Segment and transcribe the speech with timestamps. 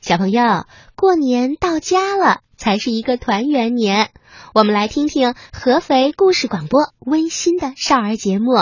[0.00, 0.64] 小朋友，
[0.96, 4.10] 过年到家了，才是一个团圆年。
[4.54, 8.52] 我们来听听合肥故事广播温馨的少儿节目。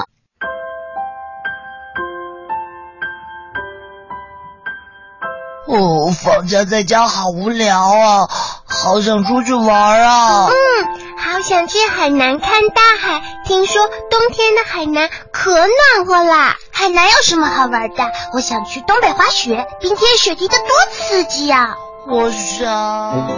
[5.69, 8.29] 哦，放假在家好无聊啊，
[8.65, 10.47] 好想出去玩啊！
[10.47, 10.55] 嗯，
[11.19, 13.23] 好想去海南看大海。
[13.45, 16.57] 听说冬天的海南可暖和啦。
[16.79, 18.13] 海南有什么好玩的？
[18.35, 21.75] 我想去东北滑雪，冰天雪地的多刺激呀！
[22.07, 23.29] 我想，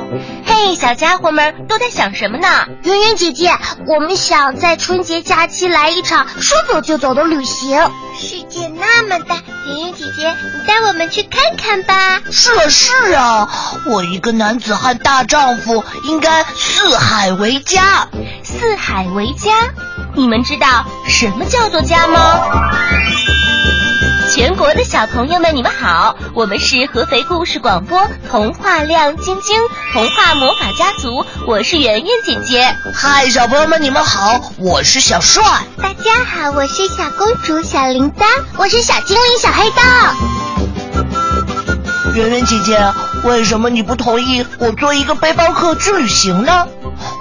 [0.44, 2.48] 嘿，小家伙们都在想什么呢？
[2.82, 3.56] 圆圆姐姐，
[3.86, 7.78] 我们想在春节假期来一场说走就走的旅行。
[8.18, 12.20] 世界那么大，圆圆姐姐，你带我们去看看吧。
[12.32, 13.48] 是啊是啊，
[13.86, 18.08] 我一个男子汉大丈夫，应该四海为家。
[18.42, 19.52] 四海为家，
[20.16, 22.40] 你们知道什么叫做家吗？
[24.38, 26.14] 全国的小朋友们，你们好！
[26.32, 29.60] 我们是合肥故事广播童话亮晶晶
[29.92, 32.72] 童话魔法家族，我是圆圆姐姐。
[32.94, 34.40] 嗨，小朋友们，你们好！
[34.58, 35.42] 我是小帅。
[35.82, 38.26] 大家好，我是小公主小铃铛，
[38.58, 39.82] 我是小精灵小黑豆。
[42.14, 42.78] 圆圆姐姐，
[43.24, 46.68] 为什么你不同意我做一个背包客去旅行呢？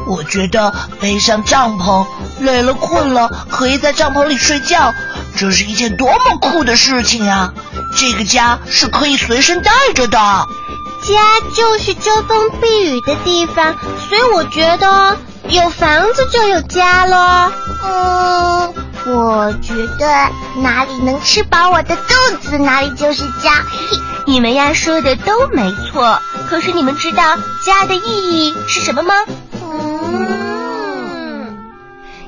[0.07, 2.05] 我觉得背上帐篷，
[2.41, 4.93] 累了困了，可以在帐篷里睡觉。
[5.37, 7.53] 这是一件多么酷的事情啊！
[7.95, 13.75] 这个家是可以随身带着的，家就是遮风避雨的地方，
[14.09, 15.17] 所以我觉得
[15.49, 17.51] 有房子就有家了。
[17.85, 18.73] 嗯，
[19.05, 20.29] 我觉得
[20.61, 23.63] 哪里能吃饱我的肚子，哪里就是家。
[24.25, 28.01] 你们呀说的都没错，可是你们知道家的意
[28.47, 29.13] 义是什么吗？
[29.61, 31.57] 嗯，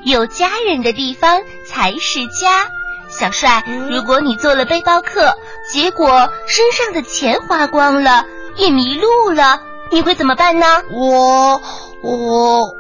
[0.04, 2.70] 有家人的地方才是家。
[3.10, 5.36] 小帅，如果你做了背包客，
[5.72, 10.66] 结果身上的钱花光了，也迷路了，你会怎么办呢？
[10.92, 11.62] 我
[12.04, 12.76] 我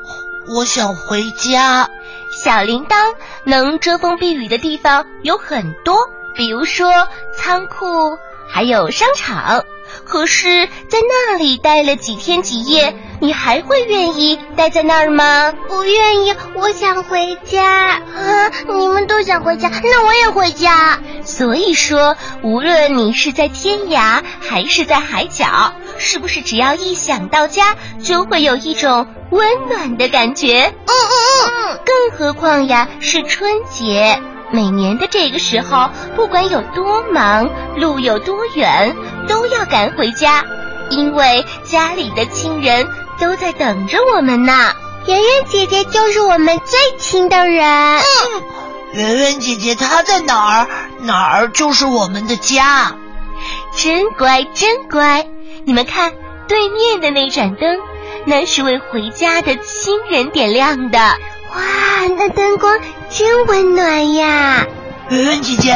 [0.55, 1.89] 我想回家。
[2.31, 5.98] 小铃铛能遮风避雨的地方有很多，
[6.36, 8.17] 比如说仓库，
[8.48, 9.65] 还有商场。
[10.05, 15.54] 可是，在那里待了几天几夜，你还会愿意待在那儿吗？
[15.67, 18.52] 不愿意，我想回家啊！
[18.67, 21.00] 你们都想回家，那我也回家。
[21.23, 30.73] 所以说，无论你是在天涯还是在海角，是不是只要一想到家，就会有一种温暖的感觉？
[30.86, 31.80] 嗯嗯嗯。
[31.86, 34.21] 更何况呀，是春节。
[34.52, 38.95] 每年的这个时候，不管有多忙，路有多远，
[39.29, 40.43] 都要赶回家，
[40.89, 42.85] 因为家里的亲人
[43.19, 44.73] 都在等着我们呢。
[45.05, 47.65] 圆圆姐姐就是我们最亲的人。
[47.65, 48.03] 嗯，
[48.91, 50.67] 圆圆姐姐她在哪儿，
[51.01, 52.95] 哪儿就是我们的家。
[53.77, 55.25] 真乖，真乖。
[55.63, 56.11] 你们看，
[56.47, 57.77] 对面的那盏灯，
[58.25, 60.99] 那是为回家的亲人点亮的。
[60.99, 62.79] 哇，那灯光
[63.09, 64.65] 真温暖呀！
[65.09, 65.75] 圆圆姐姐，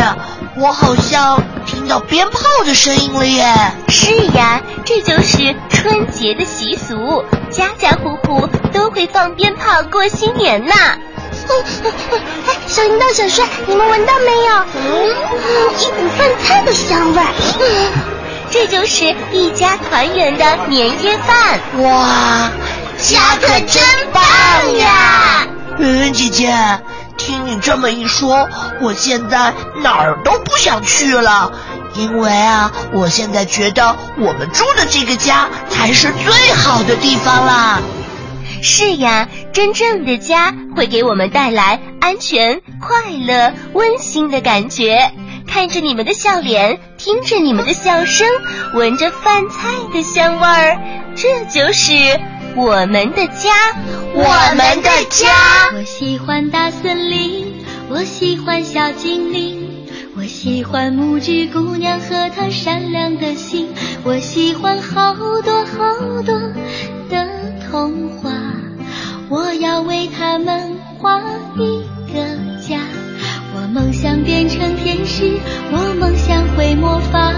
[0.58, 1.42] 我好像
[1.84, 3.54] 听到鞭炮的声音了耶！
[3.90, 10.74] 是呀，这就是春节的习俗，家家户户都会放鞭炮过新年呢。
[10.74, 14.66] 哎，小铃铛、小帅，你们闻到没有？
[14.76, 15.10] 嗯，
[15.78, 17.34] 一股饭菜的香味儿。
[17.60, 17.92] 嗯，
[18.50, 21.60] 这就是一家团圆的年夜饭。
[21.84, 22.50] 哇，
[22.98, 23.84] 家可真
[24.14, 24.24] 棒
[24.78, 25.46] 呀！
[25.80, 26.80] 圆圆姐姐，
[27.18, 28.48] 听你这么一说，
[28.80, 31.52] 我现在哪儿都不想去了，
[31.96, 37.82] 因为啊，我现在觉得我们住的这个家才是最好的地方啦。
[38.62, 45.12] 是呀，真正的家会给我们带来安全、快乐、温馨的感觉。
[45.46, 48.28] 看着你们的笑脸，听着你们的笑声，
[48.74, 50.80] 闻着饭菜的香味儿，
[51.16, 51.94] 这就是。
[52.56, 53.50] 我们的家，
[54.14, 55.28] 我们的家。
[55.76, 59.73] 我喜欢大森林，我喜欢小精灵，我
[60.44, 63.70] 喜欢木质姑娘和她善良的心，
[64.04, 66.38] 我喜欢好多好多
[67.10, 67.26] 的
[67.72, 68.30] 童话，
[69.30, 71.22] 我要为他们画
[71.56, 71.82] 一
[72.12, 72.20] 个
[72.60, 72.78] 家。
[73.56, 75.40] 我梦想变成天使，
[75.72, 77.34] 我梦想会魔法。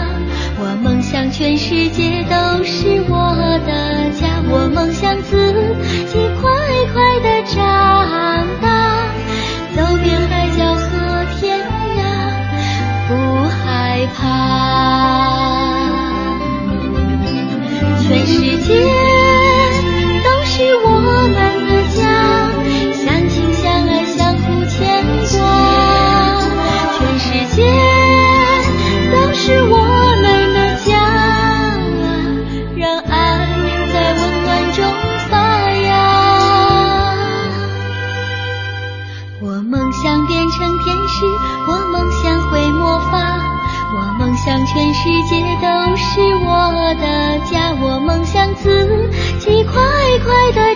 [0.57, 3.35] 我梦想全世界都是我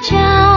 [0.02, 0.49] 家。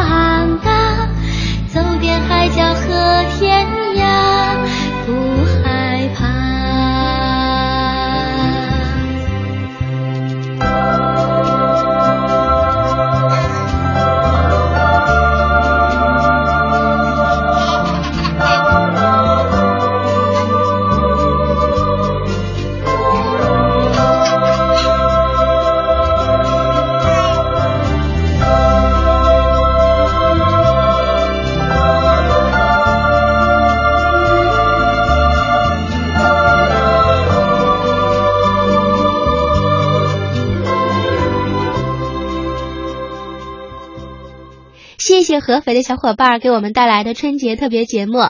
[45.05, 48.21] 谢谢合肥的小伙伴给我们带来的春节特别节目。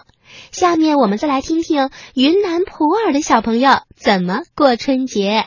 [0.53, 5.45] 下面我们再来听听云南普洱的小朋友怎么过春节。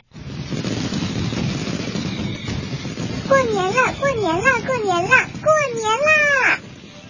[3.28, 6.60] 过年了，过年了，过年了，过年啦！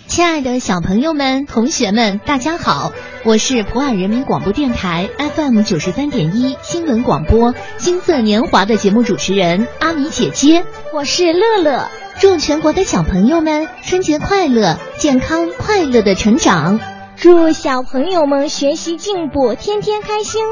[0.07, 2.93] 亲爱的小朋友们、同学们，大家好，
[3.23, 10.65] 我是普洱人民广播电台 FM 九十三点一新闻广播《金色年华》的节目主持人阿米姐姐。
[10.95, 16.81] 我是乐乐，祝全国的小朋友们春节快乐，健康快乐的成长。
[17.15, 20.43] 祝小朋友们学习进步，天天开心。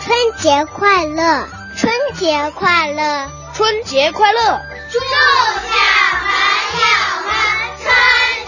[0.00, 1.46] 春节快乐，
[1.76, 4.60] 春节快乐，春节快乐！
[4.90, 5.06] 祝小
[5.60, 6.26] 朋
[6.80, 6.86] 友
[7.26, 7.32] 们
[7.78, 7.86] 春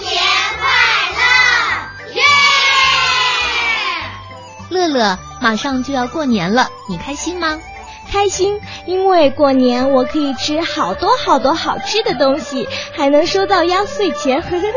[0.01, 0.19] 节
[0.59, 0.67] 快
[1.15, 2.15] 乐！
[2.15, 2.23] 耶！
[4.71, 7.61] 乐乐，马上就要过年了，你开心吗？
[8.17, 12.67] 开心，因为过年我可以吃好多好多好吃的东西，
[12.97, 14.41] 还能收到压岁钱。
[14.41, 14.73] 呵呵呵。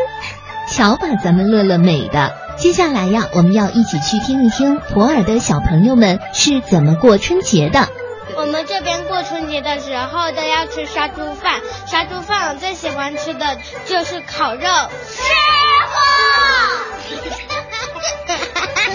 [0.68, 2.34] 瞧把咱们乐乐美的！
[2.58, 7.88] 接下来呀，我们要一起去听一听普洱的小朋友们是怎么过春节的。
[8.36, 14.62] 我们这边过春节的时候都要吃杀猪饭，杀猪饭我最喜欢吃的就是烤肉。
[15.08, 15.24] 师
[17.48, 17.59] 傅。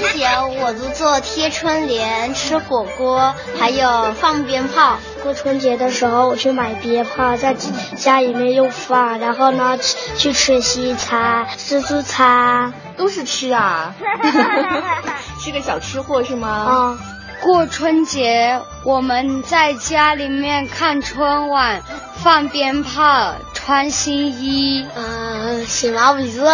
[0.05, 0.29] 春节
[0.61, 4.99] 我都做贴春联、吃火锅，还有放鞭炮。
[5.23, 7.55] 过春节的时候，我去买鞭炮，在
[7.97, 9.79] 家里面又放，然后呢
[10.19, 13.95] 去吃西餐、自助餐，都是吃啊
[15.41, 16.49] 是个小吃货是吗？
[16.49, 16.99] 啊。
[17.41, 21.83] 过春节，我们在家里面看春晚，
[22.23, 26.47] 放鞭炮，穿新衣，嗯，洗毛笔字。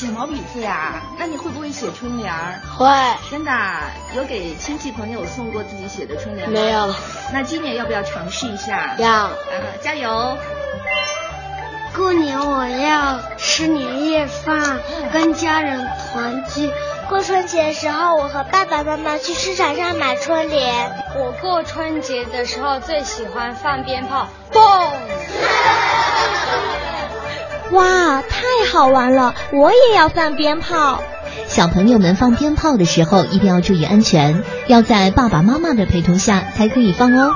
[0.00, 1.02] 写毛笔字呀？
[1.18, 2.32] 那你会不会写春联？
[2.78, 2.86] 会。
[3.30, 3.52] 真的？
[4.16, 6.58] 有给亲戚朋友送过自己写的春联吗？
[6.58, 6.94] 没有。
[7.34, 8.94] 那今年要不要尝试一下？
[8.96, 9.10] 要。
[9.10, 9.34] 啊，
[9.82, 10.38] 加油！
[11.94, 14.80] 过年我要吃年夜饭，
[15.12, 16.72] 跟家人团聚。
[17.10, 20.90] 过春节的时候，我和爸爸妈妈去市场上买春联。
[21.18, 24.92] 我过春节的时候最喜欢放鞭炮，嘣！
[27.72, 28.29] 哇，太
[28.72, 29.34] 好玩了！
[29.52, 31.02] 我也要放鞭炮。
[31.48, 37.34] 小朋友们放鞭炮的时候一定要注意安全，要在爸爸妈妈的陪同下才可以放哦。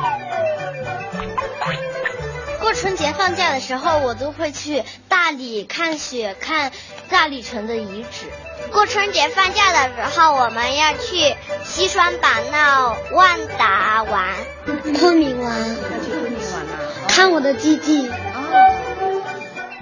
[2.60, 6.70] 过春节放假的时候，我都会去大理看雪，看
[7.10, 8.26] 大理城的遗址。
[8.72, 14.28] 过春节放假的时候，我们要去西双版纳、万达玩，
[14.98, 17.08] 昆明玩，要去昆明玩啊！
[17.08, 18.08] 看我的基地。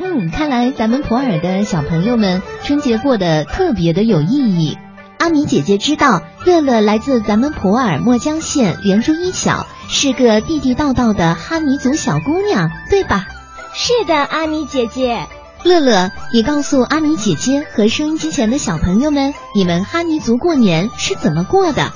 [0.01, 4.79] 嗯，看来咱们普洱的小朋友们春节过得特别的有意义。
[5.19, 13.27] 阿米姐姐知道，乐乐来自咱们普洱墨江县莲珠一小，是个地地道道的哈尼族小姑娘，对吧？
[13.75, 15.27] 是的，阿米姐姐。
[15.63, 21.93] 乐乐，你告诉阿米姐姐和收音机前的小朋友们，你们哈尼族过年是怎么过的？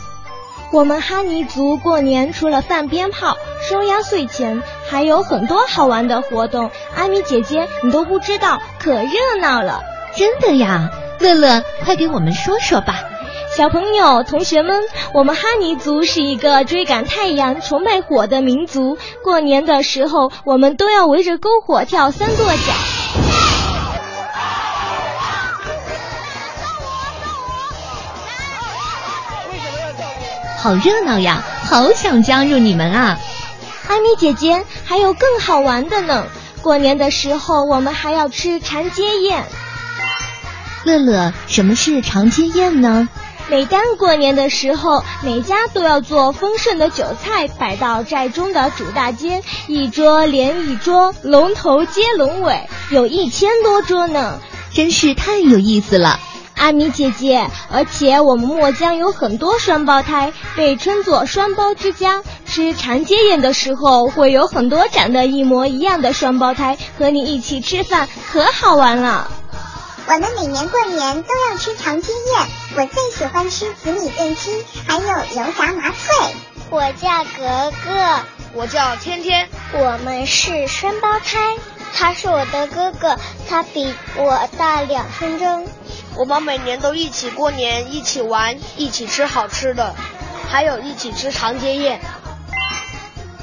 [0.73, 3.37] 我们哈尼族过年除了放鞭炮、
[3.69, 6.71] 收压岁钱，还有很多好玩的活动。
[6.95, 9.83] 阿米姐姐，你都不知道，可热闹了！
[10.16, 10.90] 真的呀，
[11.21, 12.95] 乐乐，快给我们说说吧。
[13.57, 14.83] 小朋友、同学们，
[15.14, 18.99] 我们哈尼族是一个追赶太阳、崇拜火的民族。
[19.23, 22.73] 过年的时候，我们都要围着篝火跳三跺脚。
[30.59, 31.43] 好热闹呀！
[31.64, 33.19] 好想加入你们啊！
[33.88, 36.26] 阿米姐姐，还有更好玩的呢！
[36.62, 39.45] 过年的时候，我们还要吃长街宴。
[40.85, 43.09] 乐乐，什么是长街宴呢？
[43.49, 54.40] 每当过年的时候，每家都要做丰盛的酒菜摆到寨中的主大街，一桌连一桌，龙头接龙尾，有一千多桌呢，
[54.73, 56.19] 真是太有意思了。
[56.57, 62.23] 阿米姐姐，而且我们墨江有很多双胞胎，被称作双胞之家。
[62.47, 69.31] 吃长街宴的时候，会有很多长得一模一样的双胞胎和你一起吃饭，可好玩了。
[70.09, 76.35] 我们每年过年都要吃长街宴，我最喜欢吃紫米炖鸡，还有油炸麻脆。
[76.71, 78.21] 我叫格格，
[78.55, 81.57] 我叫天天，我们是双胞胎，
[81.93, 85.69] 他是我的哥哥，他比我大两分钟。
[86.15, 89.95] 我们每年都一起过年，一起玩，一起吃好吃的，
[90.49, 92.00] 还有一起吃长街宴。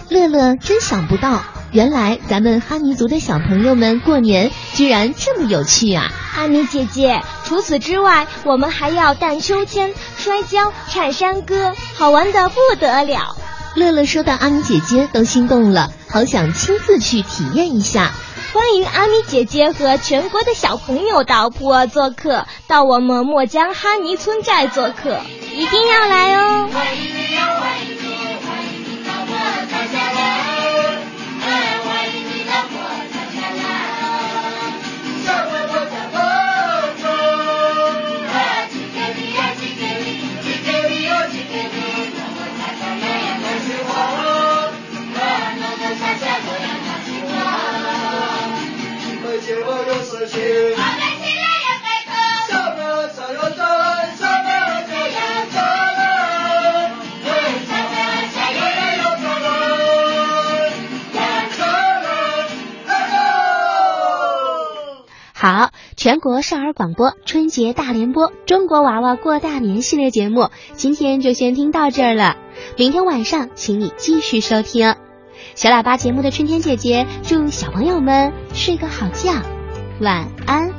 [0.10, 1.42] 乐乐真想不到，
[1.72, 6.12] 原来咱们哈尼族的小朋友们过年居然这么有趣啊！
[6.36, 13.36] 阿米姐姐，除此之外，我们还要荡秋千、摔跤、唱山歌，好玩的不得了。
[13.76, 18.12] 乐乐说到阿米姐姐都心动了，好想亲自去体验一下。
[18.54, 26.70] 欢迎阿米姐姐和全国的小朋友到普洱做客，到我们墨江哈尼村寨做客，一定要来哦！
[65.44, 72.38] 好，全国少儿广播春节大联播中国娃娃过大年系列节目，今天就先听到这儿了。
[72.78, 74.96] 明天晚上，请你继续收听
[75.54, 79.34] 小喇叭节目的春天姐姐，祝小朋友们睡个好觉，
[80.00, 80.74] 晚安。